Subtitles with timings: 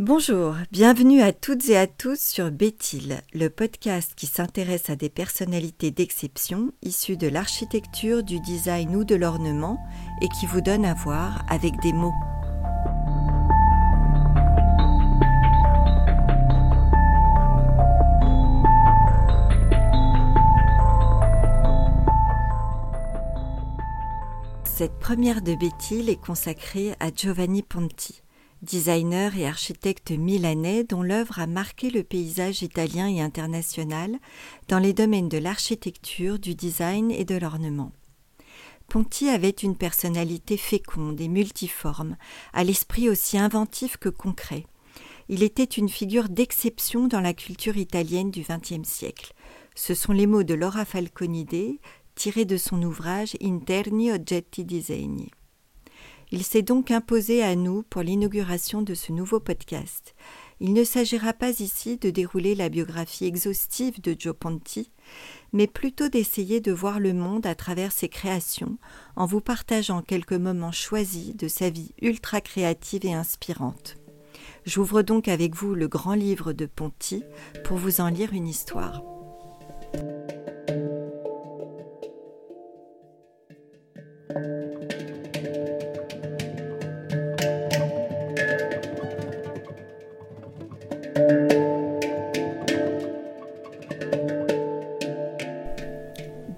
[0.00, 5.08] Bonjour, bienvenue à toutes et à tous sur Béthil, le podcast qui s'intéresse à des
[5.08, 9.78] personnalités d'exception issues de l'architecture, du design ou de l'ornement
[10.20, 12.12] et qui vous donne à voir avec des mots.
[24.64, 28.23] Cette première de Béthil est consacrée à Giovanni Ponti,
[28.64, 34.16] designer et architecte milanais dont l'œuvre a marqué le paysage italien et international
[34.68, 37.92] dans les domaines de l'architecture, du design et de l'ornement.
[38.88, 42.16] Ponti avait une personnalité féconde et multiforme,
[42.52, 44.66] à l'esprit aussi inventif que concret.
[45.28, 49.32] Il était une figure d'exception dans la culture italienne du XXe siècle.
[49.74, 51.78] Ce sont les mots de Laura Falconide,
[52.14, 55.30] tiré de son ouvrage Interni oggetti disegni.
[56.34, 60.16] Il s'est donc imposé à nous pour l'inauguration de ce nouveau podcast.
[60.58, 64.90] Il ne s'agira pas ici de dérouler la biographie exhaustive de Joe Ponti,
[65.52, 68.78] mais plutôt d'essayer de voir le monde à travers ses créations
[69.14, 73.94] en vous partageant quelques moments choisis de sa vie ultra créative et inspirante.
[74.66, 77.22] J'ouvre donc avec vous le grand livre de Ponti
[77.62, 79.13] pour vous en lire une histoire.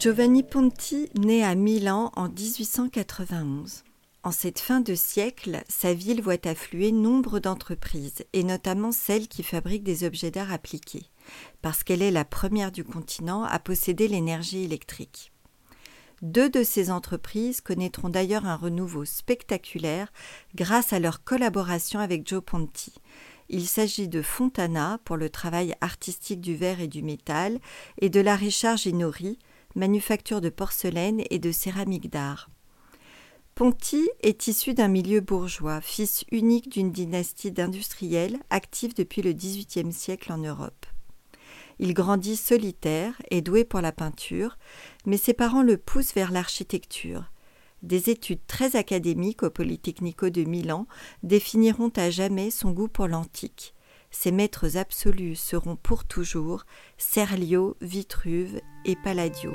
[0.07, 3.83] Giovanni Ponti naît à Milan en 1891.
[4.23, 9.43] En cette fin de siècle, sa ville voit affluer nombre d'entreprises, et notamment celles qui
[9.43, 11.07] fabriquent des objets d'art appliqués,
[11.61, 15.33] parce qu'elle est la première du continent à posséder l'énergie électrique.
[16.23, 20.13] Deux de ces entreprises connaîtront d'ailleurs un renouveau spectaculaire
[20.55, 22.95] grâce à leur collaboration avec Joe Ponti.
[23.49, 27.59] Il s'agit de Fontana pour le travail artistique du verre et du métal
[28.01, 29.41] et de la Richard Ginori,
[29.77, 32.51] manufacture de porcelaine et de céramique d'art.
[33.55, 39.93] Ponti est issu d'un milieu bourgeois, fils unique d'une dynastie d'industriels active depuis le XVIIIe
[39.93, 40.87] siècle en Europe.
[41.79, 44.59] Il grandit solitaire et doué pour la peinture,
[45.05, 47.31] mais ses parents le poussent vers l'architecture.
[47.83, 50.87] Des études très académiques au Polytechnico de Milan
[51.23, 53.76] définiront à jamais son goût pour l'antique.
[54.11, 56.65] Ses maîtres absolus seront pour toujours
[56.99, 59.53] Serlio, Vitruve et Palladio.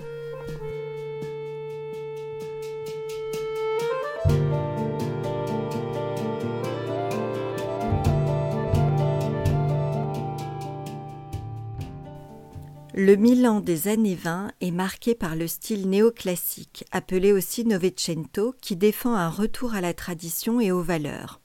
[12.94, 18.76] Le Milan des années 20 est marqué par le style néoclassique, appelé aussi Novecento, qui
[18.76, 21.41] défend un retour à la tradition et aux valeurs.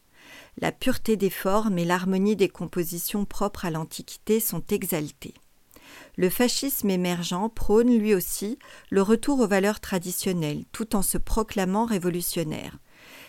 [0.58, 5.34] La pureté des formes et l'harmonie des compositions propres à l'Antiquité sont exaltées.
[6.16, 8.58] Le fascisme émergent prône lui aussi
[8.88, 12.78] le retour aux valeurs traditionnelles, tout en se proclamant révolutionnaire.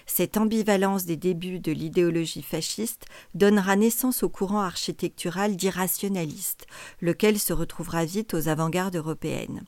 [0.05, 3.05] Cette ambivalence des débuts de l'idéologie fasciste
[3.35, 6.65] donnera naissance au courant architectural d'irrationaliste,
[7.01, 9.65] lequel se retrouvera vite aux avant-gardes européennes.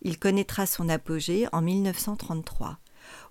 [0.00, 2.78] Il connaîtra son apogée en 1933.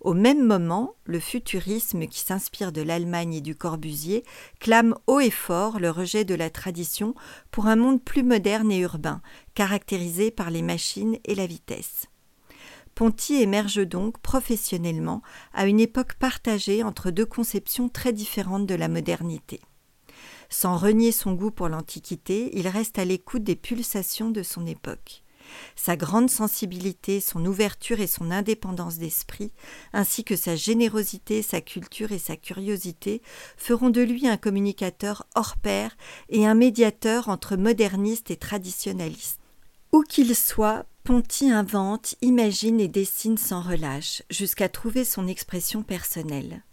[0.05, 4.23] Au même moment, le futurisme qui s'inspire de l'Allemagne et du Corbusier
[4.59, 7.15] clame haut et fort le rejet de la tradition
[7.49, 9.23] pour un monde plus moderne et urbain,
[9.55, 12.05] caractérisé par les machines et la vitesse.
[12.93, 15.23] Ponty émerge donc professionnellement
[15.55, 19.59] à une époque partagée entre deux conceptions très différentes de la modernité.
[20.49, 25.24] Sans renier son goût pour l'Antiquité, il reste à l'écoute des pulsations de son époque.
[25.75, 29.51] Sa grande sensibilité, son ouverture et son indépendance d'esprit,
[29.93, 33.21] ainsi que sa générosité, sa culture et sa curiosité,
[33.57, 35.95] feront de lui un communicateur hors pair
[36.29, 39.39] et un médiateur entre modernistes et traditionnalistes.
[39.91, 46.63] Où qu'il soit, Ponty invente, imagine et dessine sans relâche, jusqu'à trouver son expression personnelle.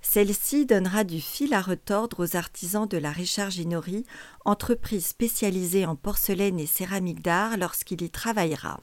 [0.00, 4.04] Celle-ci donnera du fil à retordre aux artisans de la Richard Ginori,
[4.44, 8.80] entreprise spécialisée en porcelaine et céramique d'art lorsqu'il y travaillera.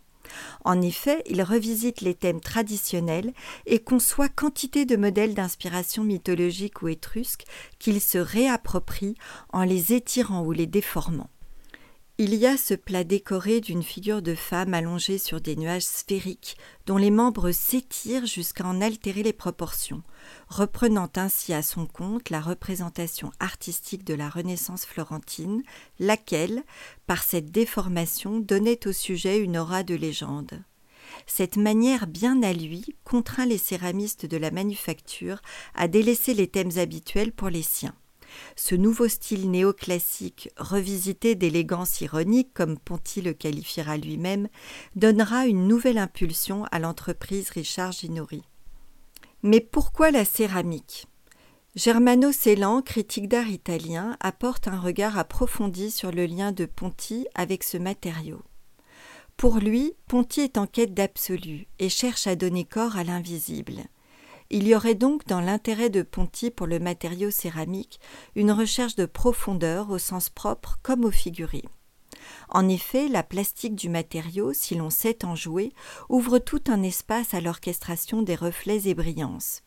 [0.64, 3.34] En effet, il revisite les thèmes traditionnels
[3.66, 7.46] et conçoit quantité de modèles d'inspiration mythologique ou étrusque
[7.80, 9.16] qu'il se réapproprie
[9.54, 11.30] en les étirant ou les déformant.
[12.18, 16.56] Il y a ce plat décoré d'une figure de femme allongée sur des nuages sphériques,
[16.86, 20.02] dont les membres s'étirent jusqu'à en altérer les proportions,
[20.48, 25.62] reprenant ainsi à son compte la représentation artistique de la Renaissance florentine,
[26.00, 26.64] laquelle,
[27.06, 30.64] par cette déformation, donnait au sujet une aura de légende.
[31.28, 35.42] Cette manière bien à lui contraint les céramistes de la manufacture
[35.74, 37.96] à délaisser les thèmes habituels pour les siens.
[38.56, 44.48] Ce nouveau style néoclassique, revisité d'élégance ironique, comme Ponty le qualifiera lui-même,
[44.96, 48.44] donnera une nouvelle impulsion à l'entreprise Richard Ginori.
[49.44, 51.08] Mais pourquoi la céramique?
[51.76, 57.64] Germano Celan, critique d'art italien, apporte un regard approfondi sur le lien de Ponty avec
[57.64, 58.42] ce matériau.
[59.36, 63.84] Pour lui, Ponty est en quête d'absolu et cherche à donner corps à l'invisible.
[64.52, 68.00] Il y aurait donc dans l'intérêt de Ponty pour le matériau céramique
[68.36, 71.64] une recherche de profondeur au sens propre comme au figuré.
[72.50, 75.74] En effet, la plastique du matériau, si l'on sait en jouer,
[76.10, 79.62] ouvre tout un espace à l'orchestration des reflets et brillances.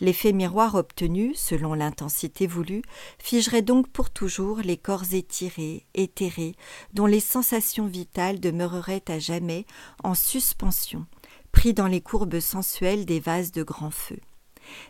[0.00, 2.82] L'effet miroir obtenu, selon l'intensité voulue,
[3.18, 6.54] figerait donc pour toujours les corps étirés, éthérés,
[6.94, 9.66] dont les sensations vitales demeureraient à jamais
[10.04, 11.06] en suspension,
[11.52, 14.18] pris dans les courbes sensuelles des vases de grand feu.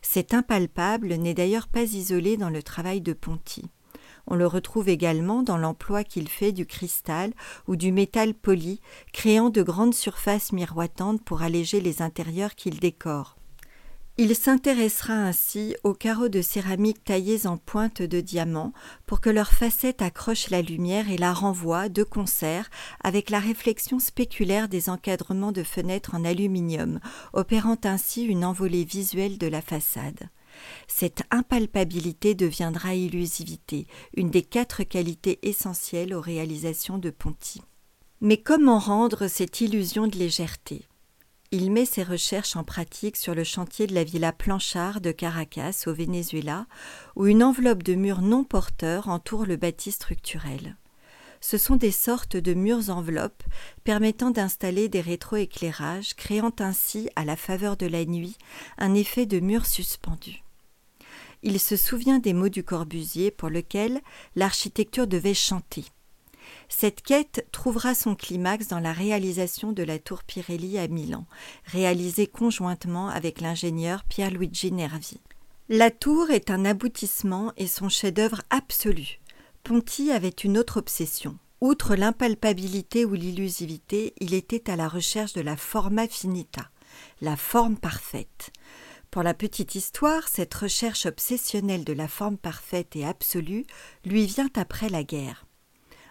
[0.02, 3.64] Cet impalpable n'est d'ailleurs pas isolé dans le travail de Ponty.
[4.26, 7.32] On le retrouve également dans l'emploi qu'il fait du cristal
[7.66, 8.80] ou du métal poli,
[9.12, 13.37] créant de grandes surfaces miroitantes pour alléger les intérieurs qu'il décore.
[14.20, 18.72] Il s'intéressera ainsi aux carreaux de céramique taillés en pointe de diamant
[19.06, 22.68] pour que leurs facettes accrochent la lumière et la renvoient de concert
[23.04, 26.98] avec la réflexion spéculaire des encadrements de fenêtres en aluminium,
[27.32, 30.30] opérant ainsi une envolée visuelle de la façade.
[30.88, 33.86] Cette impalpabilité deviendra illusivité,
[34.16, 37.62] une des quatre qualités essentielles aux réalisations de Ponty.
[38.20, 40.88] Mais comment rendre cette illusion de légèreté?
[41.50, 45.84] Il met ses recherches en pratique sur le chantier de la villa Planchard de Caracas
[45.86, 46.66] au Venezuela,
[47.16, 50.76] où une enveloppe de murs non porteurs entoure le bâti structurel.
[51.40, 53.44] Ce sont des sortes de murs enveloppes
[53.84, 58.36] permettant d'installer des rétroéclairages, créant ainsi, à la faveur de la nuit,
[58.76, 60.42] un effet de mur suspendu.
[61.42, 64.00] Il se souvient des mots du Corbusier pour lequel
[64.34, 65.84] l'architecture devait chanter.
[66.68, 71.26] Cette quête trouvera son climax dans la réalisation de la tour Pirelli à Milan,
[71.64, 75.20] réalisée conjointement avec l'ingénieur Pierluigi Nervi.
[75.70, 79.20] La tour est un aboutissement et son chef-d'œuvre absolu.
[79.64, 81.38] Ponty avait une autre obsession.
[81.60, 86.70] Outre l'impalpabilité ou l'illusivité, il était à la recherche de la forma finita,
[87.20, 88.52] la forme parfaite.
[89.10, 93.64] Pour la petite histoire, cette recherche obsessionnelle de la forme parfaite et absolue
[94.04, 95.47] lui vient après la guerre.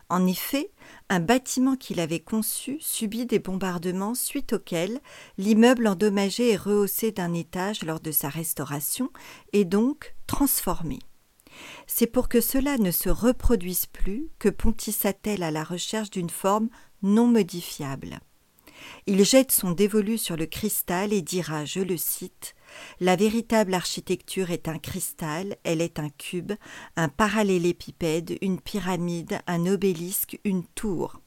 [0.10, 0.72] En effet,
[1.10, 5.02] un bâtiment qu'il avait conçu subit des bombardements suite auxquels
[5.38, 9.12] l'immeuble endommagé est rehaussé d'un étage lors de sa restauration
[9.52, 11.00] et donc transformé.
[11.88, 16.30] C'est pour que cela ne se reproduise plus que Ponty s'attelle à la recherche d'une
[16.30, 16.70] forme
[17.02, 18.20] non modifiable.
[19.06, 22.56] Il jette son dévolu sur le cristal et dira, je le cite,
[23.00, 26.54] La véritable architecture est un cristal, elle est un cube,
[26.96, 31.22] un parallélépipède, une pyramide, un obélisque, une tour.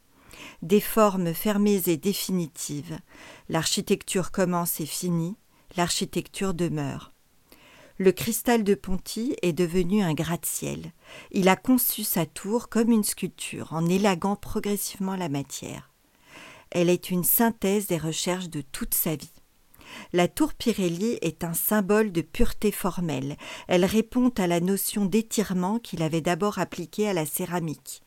[0.62, 2.98] Des formes fermées et définitives.
[3.48, 5.36] L'architecture commence et finit,
[5.76, 7.12] l'architecture demeure.
[7.98, 10.92] Le cristal de Ponty est devenu un gratte-ciel.
[11.32, 15.89] Il a conçu sa tour comme une sculpture, en élaguant progressivement la matière.
[16.70, 19.32] Elle est une synthèse des recherches de toute sa vie.
[20.12, 23.36] La tour Pirelli est un symbole de pureté formelle.
[23.66, 28.02] Elle répond à la notion d'étirement qu'il avait d'abord appliquée à la céramique.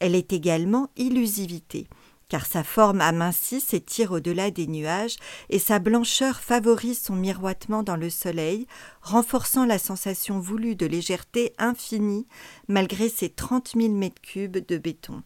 [0.00, 1.86] Elle est également illusivité,
[2.28, 5.16] car sa forme amincit s'étire au-delà des nuages
[5.48, 8.66] et sa blancheur favorise son miroitement dans le soleil,
[9.00, 12.26] renforçant la sensation voulue de légèreté infinie
[12.66, 15.22] malgré ses trente mille mètres cubes de béton.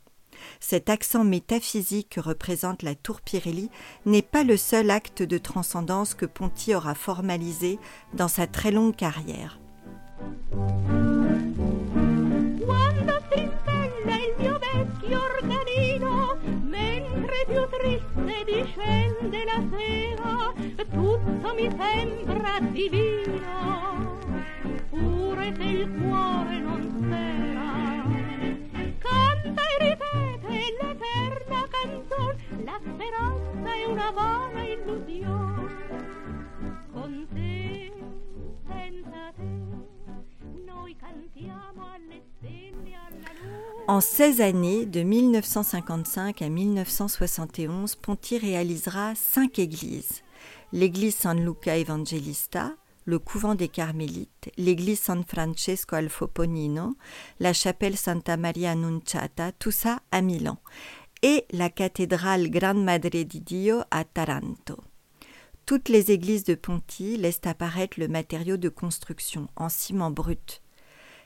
[0.60, 3.70] Cet accent métaphysique que représente la tour Pirelli
[4.06, 7.78] n'est pas le seul acte de transcendance que Ponty aura formalisé
[8.14, 9.58] dans sa très longue carrière.
[43.88, 50.22] En 16 années, de 1955 à 1971, Ponty réalisera cinq églises.
[50.72, 52.72] L'église San Luca Evangelista,
[53.04, 56.94] le couvent des Carmélites, l'église San Francesco al Foponino,
[57.40, 60.58] la chapelle Santa Maria Annunciata, tout ça à Milan,
[61.22, 64.76] et la cathédrale Gran Madre di Dio à Taranto.
[65.66, 70.62] Toutes les églises de Ponty laissent apparaître le matériau de construction en ciment brut.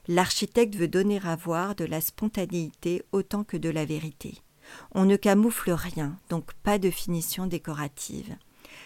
[0.06, 4.34] L'architecte veut donner à voir de la spontanéité autant que de la vérité.
[4.92, 8.36] On ne camoufle rien, donc pas de finition décorative.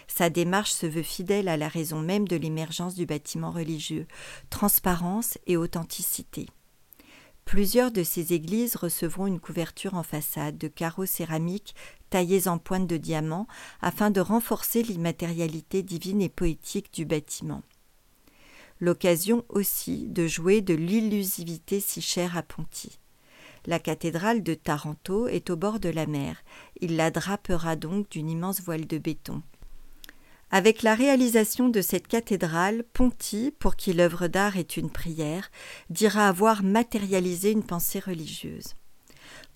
[0.07, 4.07] Sa démarche se veut fidèle à la raison même de l'émergence du bâtiment religieux,
[4.49, 6.47] transparence et authenticité.
[7.51, 11.75] Plusieurs de ces églises recevront une couverture en façade de carreaux céramiques
[12.09, 13.45] taillés en pointe de diamant
[13.81, 17.61] afin de renforcer l'immatérialité divine et poétique du bâtiment.
[18.79, 23.01] L'occasion aussi de jouer de l'illusivité si chère à Ponty.
[23.65, 26.45] La cathédrale de Taranto est au bord de la mer.
[26.79, 29.43] Il la drapera donc d'une immense voile de béton.
[30.53, 35.49] Avec la réalisation de cette cathédrale, Ponty, pour qui l'œuvre d'art est une prière,
[35.89, 38.75] dira avoir matérialisé une pensée religieuse.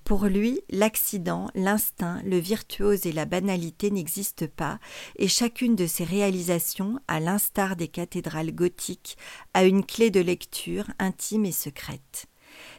[0.05, 4.79] Pour lui, l'accident, l'instinct, le virtuose et la banalité n'existent pas,
[5.17, 9.17] et chacune de ces réalisations, à l'instar des cathédrales gothiques,
[9.53, 12.27] a une clé de lecture intime et secrète.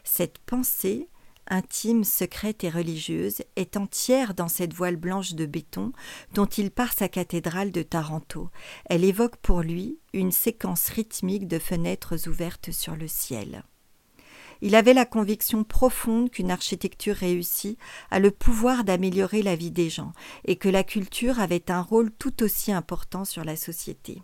[0.04, 1.08] Cette pensée,
[1.48, 5.92] intime, secrète et religieuse, est entière dans cette voile blanche de béton
[6.34, 8.50] dont il part sa cathédrale de Taranto.
[8.86, 13.64] Elle évoque pour lui une séquence rythmique de fenêtres ouvertes sur le ciel.
[14.62, 17.76] Il avait la conviction profonde qu'une architecture réussie
[18.10, 20.12] a le pouvoir d'améliorer la vie des gens
[20.44, 24.22] et que la culture avait un rôle tout aussi important sur la société.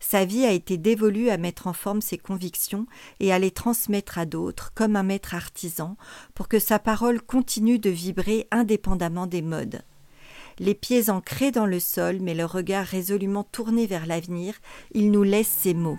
[0.00, 2.86] Sa vie a été dévolue à mettre en forme ses convictions
[3.20, 5.96] et à les transmettre à d'autres, comme un maître artisan,
[6.34, 9.82] pour que sa parole continue de vibrer indépendamment des modes.
[10.58, 14.54] Les pieds ancrés dans le sol, mais le regard résolument tourné vers l'avenir,
[14.92, 15.98] il nous laisse ces mots.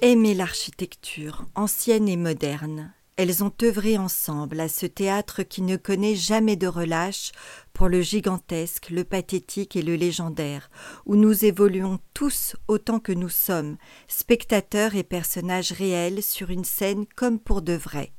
[0.00, 6.16] Aimer l'architecture, ancienne et moderne, elles ont œuvré ensemble à ce théâtre qui ne connaît
[6.16, 7.32] jamais de relâche
[7.72, 10.70] pour le gigantesque, le pathétique et le légendaire,
[11.06, 13.76] où nous évoluons tous autant que nous sommes,
[14.08, 18.12] spectateurs et personnages réels sur une scène comme pour de vrai,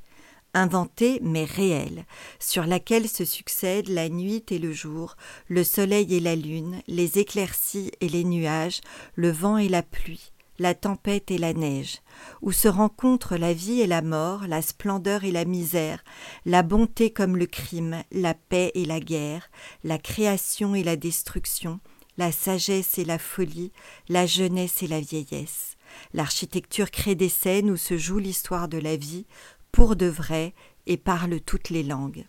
[0.53, 2.05] inventée mais réelle,
[2.39, 5.15] sur laquelle se succèdent la nuit et le jour,
[5.48, 8.81] le soleil et la lune, les éclaircies et les nuages,
[9.15, 10.32] le vent et la pluie,
[10.63, 12.01] la tempête et la neige,
[12.41, 16.05] où se rencontrent la vie et la mort, la splendeur et la misère,
[16.46, 19.51] la bonté comme le crime, la paix et la guerre,
[19.84, 21.82] la création et la destruction,
[22.17, 23.74] la sagesse et la folie,
[24.08, 25.75] la jeunesse et la vieillesse.
[26.13, 29.25] L'architecture crée des scènes où se joue l'histoire de la vie,
[29.74, 30.53] pour de vrai,
[30.86, 32.25] et parle toutes les langues.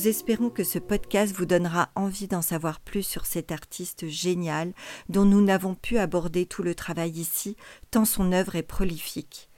[0.00, 4.72] Nous espérons que ce podcast vous donnera envie d'en savoir plus sur cet artiste génial
[5.10, 7.54] dont nous n'avons pu aborder tout le travail ici,
[7.90, 9.50] tant son œuvre est prolifique.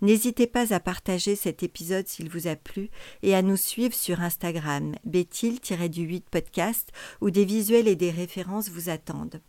[0.00, 2.90] N'hésitez pas à partager cet épisode s'il vous a plu
[3.24, 8.90] et à nous suivre sur Instagram, bétil-du8 podcast, où des visuels et des références vous
[8.90, 9.40] attendent.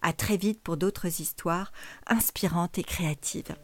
[0.00, 1.70] À très vite pour d'autres histoires
[2.06, 3.54] inspirantes et créatives.